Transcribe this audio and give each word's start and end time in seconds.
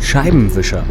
Scheibenwischer. 0.00 0.84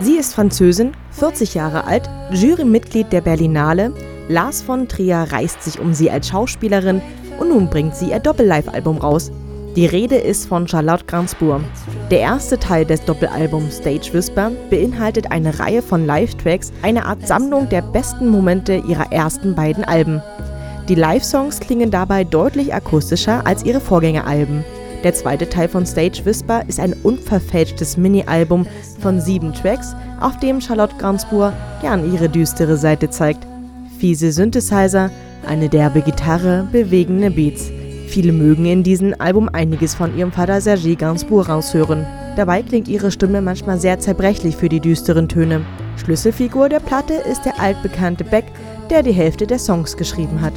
Sie 0.00 0.16
ist 0.16 0.34
Französin, 0.34 0.92
40 1.12 1.54
Jahre 1.54 1.84
alt, 1.84 2.10
Jurymitglied 2.32 3.12
der 3.12 3.20
Berlinale. 3.20 3.92
Lars 4.28 4.60
von 4.60 4.88
Trier 4.88 5.26
reißt 5.30 5.62
sich 5.62 5.78
um 5.78 5.94
sie 5.94 6.10
als 6.10 6.28
Schauspielerin 6.28 7.00
und 7.38 7.48
nun 7.48 7.70
bringt 7.70 7.94
sie 7.94 8.10
ihr 8.10 8.18
Doppel-Live-Album 8.18 8.98
raus. 8.98 9.30
Die 9.74 9.86
Rede 9.86 10.16
ist 10.16 10.48
von 10.48 10.68
Charlotte 10.68 11.06
Gainsbourg. 11.06 11.62
Der 12.10 12.20
erste 12.20 12.58
Teil 12.58 12.84
des 12.84 13.02
Doppelalbums 13.06 13.78
Stage 13.78 14.12
Whisper 14.12 14.50
beinhaltet 14.68 15.30
eine 15.30 15.58
Reihe 15.58 15.80
von 15.80 16.04
Live-Tracks, 16.04 16.74
eine 16.82 17.06
Art 17.06 17.26
Sammlung 17.26 17.70
der 17.70 17.80
besten 17.80 18.28
Momente 18.28 18.74
ihrer 18.86 19.10
ersten 19.10 19.54
beiden 19.54 19.82
Alben. 19.82 20.20
Die 20.90 20.94
Live-Songs 20.94 21.58
klingen 21.58 21.90
dabei 21.90 22.22
deutlich 22.22 22.74
akustischer 22.74 23.46
als 23.46 23.64
ihre 23.64 23.80
Vorgängeralben. 23.80 24.62
Der 25.04 25.14
zweite 25.14 25.48
Teil 25.48 25.68
von 25.68 25.86
Stage 25.86 26.22
Whisper 26.26 26.64
ist 26.68 26.78
ein 26.78 26.92
unverfälschtes 27.02 27.96
Mini-Album 27.96 28.66
von 29.00 29.22
sieben 29.22 29.54
Tracks, 29.54 29.96
auf 30.20 30.38
dem 30.40 30.60
Charlotte 30.60 30.96
Gainsbourg 30.98 31.54
gern 31.80 32.12
ihre 32.12 32.28
düstere 32.28 32.76
Seite 32.76 33.08
zeigt. 33.08 33.46
Fiese 33.98 34.32
Synthesizer, 34.32 35.10
eine 35.46 35.70
derbe 35.70 36.02
Gitarre, 36.02 36.68
bewegende 36.70 37.30
Beats– 37.30 37.70
Viele 38.12 38.32
mögen 38.32 38.66
in 38.66 38.82
diesem 38.82 39.14
Album 39.18 39.48
einiges 39.50 39.94
von 39.94 40.14
ihrem 40.14 40.32
Vater 40.32 40.60
Serge 40.60 40.96
Gainsbourg 40.96 41.48
raushören. 41.48 42.06
Dabei 42.36 42.62
klingt 42.62 42.86
ihre 42.86 43.10
Stimme 43.10 43.40
manchmal 43.40 43.78
sehr 43.80 44.00
zerbrechlich 44.00 44.54
für 44.54 44.68
die 44.68 44.80
düsteren 44.80 45.30
Töne. 45.30 45.62
Schlüsselfigur 45.96 46.68
der 46.68 46.80
Platte 46.80 47.14
ist 47.14 47.46
der 47.46 47.58
altbekannte 47.58 48.24
Beck, 48.24 48.44
der 48.90 49.02
die 49.02 49.12
Hälfte 49.12 49.46
der 49.46 49.58
Songs 49.58 49.96
geschrieben 49.96 50.42
hat. 50.42 50.52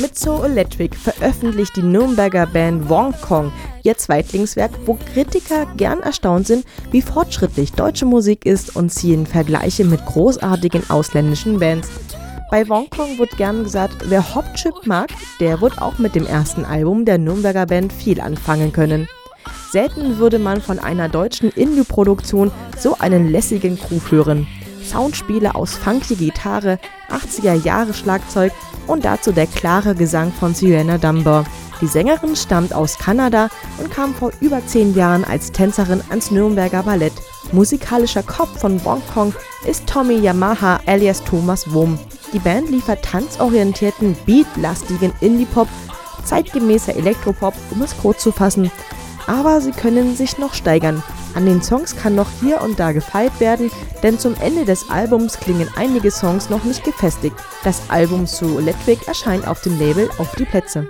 Mit 0.00 0.18
So 0.18 0.42
Electric 0.42 0.96
veröffentlicht 0.96 1.76
die 1.76 1.82
Nürnberger 1.82 2.46
Band 2.46 2.88
Wong 2.88 3.12
Kong 3.20 3.52
ihr 3.82 3.98
Zweitlingswerk, 3.98 4.70
wo 4.86 4.94
Kritiker 5.12 5.66
gern 5.76 6.00
erstaunt 6.00 6.46
sind, 6.46 6.64
wie 6.90 7.02
fortschrittlich 7.02 7.72
deutsche 7.72 8.06
Musik 8.06 8.46
ist 8.46 8.76
und 8.76 8.88
ziehen 8.88 9.26
Vergleiche 9.26 9.84
mit 9.84 10.04
großartigen 10.06 10.88
ausländischen 10.88 11.58
Bands. 11.58 11.90
Bei 12.50 12.66
Wong 12.70 12.88
Kong 12.88 13.18
wird 13.18 13.36
gern 13.36 13.64
gesagt, 13.64 13.96
wer 14.06 14.34
Hopchip 14.34 14.86
mag, 14.86 15.10
der 15.38 15.60
wird 15.60 15.82
auch 15.82 15.98
mit 15.98 16.14
dem 16.14 16.26
ersten 16.26 16.64
Album 16.64 17.04
der 17.04 17.18
Nürnberger 17.18 17.66
Band 17.66 17.92
viel 17.92 18.22
anfangen 18.22 18.72
können. 18.72 19.06
Selten 19.70 20.16
würde 20.16 20.38
man 20.38 20.62
von 20.62 20.78
einer 20.78 21.10
deutschen 21.10 21.50
Indie-Produktion 21.50 22.50
so 22.78 22.96
einen 22.98 23.30
lässigen 23.30 23.78
Groove 23.78 24.10
hören. 24.10 24.46
Soundspiele 24.84 25.54
aus 25.54 25.74
funky 25.74 26.14
Gitarre, 26.16 26.78
80er 27.10 27.54
Jahre 27.54 27.94
Schlagzeug 27.94 28.52
und 28.86 29.04
dazu 29.04 29.32
der 29.32 29.46
klare 29.46 29.94
Gesang 29.94 30.32
von 30.32 30.54
Sienna 30.54 30.98
Dunbar. 30.98 31.44
Die 31.80 31.86
Sängerin 31.86 32.36
stammt 32.36 32.74
aus 32.74 32.98
Kanada 32.98 33.48
und 33.78 33.90
kam 33.90 34.14
vor 34.14 34.32
über 34.40 34.64
zehn 34.66 34.94
Jahren 34.94 35.24
als 35.24 35.50
Tänzerin 35.52 36.02
ans 36.10 36.30
Nürnberger 36.30 36.82
Ballett. 36.82 37.14
Musikalischer 37.52 38.22
Kopf 38.22 38.60
von 38.60 38.80
Kong 39.14 39.34
ist 39.66 39.86
Tommy 39.86 40.18
Yamaha 40.18 40.80
alias 40.86 41.24
Thomas 41.24 41.72
Wurm. 41.72 41.98
Die 42.32 42.38
Band 42.38 42.70
liefert 42.70 43.02
tanzorientierten, 43.02 44.16
beatlastigen 44.26 45.12
Indie-Pop, 45.20 45.68
zeitgemäßer 46.24 46.94
Elektropop, 46.94 47.54
um 47.70 47.82
es 47.82 47.96
kurz 47.96 48.22
zu 48.22 48.30
fassen. 48.30 48.70
Aber 49.26 49.60
sie 49.60 49.72
können 49.72 50.16
sich 50.16 50.38
noch 50.38 50.54
steigern. 50.54 51.02
An 51.34 51.46
den 51.46 51.62
Songs 51.62 51.96
kann 51.96 52.14
noch 52.14 52.28
hier 52.40 52.60
und 52.60 52.80
da 52.80 52.92
gefeilt 52.92 53.38
werden, 53.38 53.70
denn 54.02 54.18
zum 54.18 54.34
Ende 54.40 54.64
des 54.64 54.90
Albums 54.90 55.38
klingen 55.38 55.68
einige 55.76 56.10
Songs 56.10 56.50
noch 56.50 56.64
nicht 56.64 56.84
gefestigt. 56.84 57.36
Das 57.64 57.82
Album 57.88 58.26
zu 58.26 58.58
Electric 58.58 59.06
erscheint 59.06 59.46
auf 59.46 59.60
dem 59.60 59.78
Label 59.78 60.10
Auf 60.18 60.34
die 60.36 60.44
Plätze. 60.44 60.86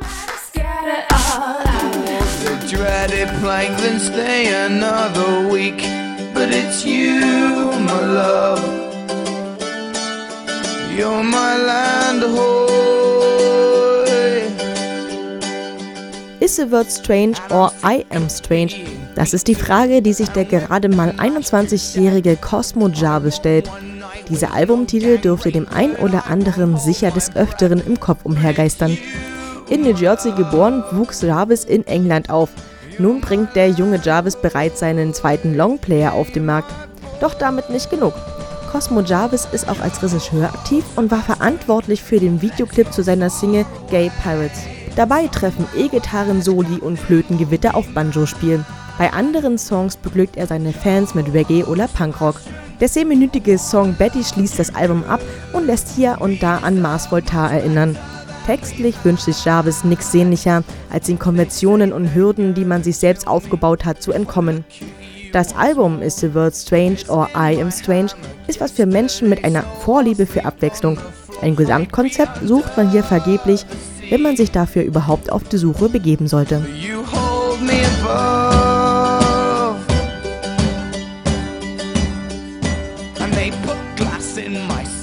Is 16.41 16.59
a 16.59 16.67
word 16.67 16.91
strange 16.91 17.37
or 17.51 17.71
I 17.85 18.05
am 18.11 18.29
strange? 18.31 19.00
Das 19.15 19.35
ist 19.35 19.49
die 19.49 19.55
Frage, 19.55 20.03
die 20.03 20.13
sich 20.13 20.29
der 20.29 20.45
gerade 20.45 20.89
mal 20.89 21.11
21-jährige 21.11 22.37
Cosmo 22.37 22.89
Jarvis 22.89 23.37
stellt. 23.37 23.71
Dieser 24.29 24.55
Albumtitel 24.55 25.19
dürfte 25.19 25.51
dem 25.51 25.67
ein 25.69 25.97
oder 25.97 26.27
anderen 26.27 26.79
sicher 26.79 27.11
des 27.11 27.35
Öfteren 27.35 27.85
im 27.85 27.99
Kopf 27.99 28.25
umhergeistern. 28.25 28.97
In 29.69 29.83
New 29.83 29.95
Jersey 29.95 30.33
geboren, 30.33 30.85
wuchs 30.93 31.23
Jarvis 31.23 31.65
in 31.65 31.87
England 31.87 32.31
auf. 32.31 32.51
Nun 32.99 33.21
bringt 33.21 33.57
der 33.57 33.71
junge 33.71 34.01
Jarvis 34.03 34.37
bereits 34.37 34.81
seinen 34.81 35.15
zweiten 35.15 35.57
Longplayer 35.57 36.13
auf 36.13 36.31
den 36.31 36.45
Markt. 36.47 36.73
Doch 37.21 37.35
damit 37.35 37.71
nicht 37.71 37.91
genug. 37.91 38.15
Cosmo 38.71 39.01
Jarvis 39.01 39.49
ist 39.51 39.69
auch 39.69 39.81
als 39.81 40.03
Regisseur 40.03 40.45
aktiv 40.45 40.85
und 40.97 41.11
war 41.11 41.23
verantwortlich 41.23 42.03
für 42.03 42.21
den 42.21 42.41
Videoclip 42.41 42.93
zu 42.93 43.03
seiner 43.03 43.29
Single 43.29 43.67
Gay 43.91 44.11
Pirates. 44.23 44.61
Dabei 44.97 45.27
treffen 45.27 45.67
E-Gitarren-Soli 45.77 46.79
und 46.81 46.99
Flötengewitter 46.99 47.75
auf 47.75 47.87
Banjo-Spiel. 47.95 48.65
Bei 49.01 49.15
anderen 49.15 49.57
Songs 49.57 49.97
beglückt 49.97 50.37
er 50.37 50.47
seine 50.47 50.75
Fans 50.75 51.15
mit 51.15 51.33
Reggae 51.33 51.65
oder 51.65 51.89
Punkrock. 51.89 52.35
Der 52.83 52.89
zehnminütige 52.89 53.57
Song 53.57 53.95
Betty 53.95 54.23
schließt 54.23 54.59
das 54.59 54.75
Album 54.75 55.05
ab 55.05 55.23
und 55.55 55.67
lässt 55.67 55.97
hier 55.97 56.19
und 56.21 56.43
da 56.43 56.59
an 56.59 56.83
Mars 56.83 57.11
Voltaire 57.11 57.51
erinnern. 57.51 57.97
Textlich 58.45 58.95
wünscht 59.03 59.25
sich 59.25 59.43
Jarvis 59.43 59.85
nichts 59.85 60.13
sehnlicher, 60.13 60.65
als 60.91 61.07
den 61.07 61.19
Konventionen 61.19 61.95
und 61.95 62.15
Hürden, 62.15 62.53
die 62.53 62.67
man 62.67 62.83
sich 62.83 62.99
selbst 62.99 63.27
aufgebaut 63.27 63.87
hat, 63.87 64.03
zu 64.03 64.13
entkommen. 64.13 64.67
Das 65.33 65.57
Album 65.57 66.03
Is 66.03 66.19
the 66.19 66.35
World 66.35 66.55
Strange 66.55 66.99
or 67.09 67.27
I 67.35 67.59
Am 67.59 67.71
Strange 67.71 68.11
ist 68.49 68.61
was 68.61 68.73
für 68.73 68.85
Menschen 68.85 69.31
mit 69.31 69.47
einer 69.47 69.63
Vorliebe 69.63 70.27
für 70.27 70.45
Abwechslung. 70.45 70.99
Ein 71.41 71.57
Gesamtkonzept 71.57 72.47
sucht 72.47 72.77
man 72.77 72.91
hier 72.91 73.03
vergeblich, 73.03 73.65
wenn 74.11 74.21
man 74.21 74.37
sich 74.37 74.51
dafür 74.51 74.83
überhaupt 74.83 75.33
auf 75.33 75.45
die 75.45 75.57
Suche 75.57 75.89
begeben 75.89 76.29
sollte. 76.29 76.63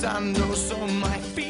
I 0.08 0.20
know, 0.22 0.54
so 0.54 0.88
my 0.88 1.18
feet. 1.18 1.47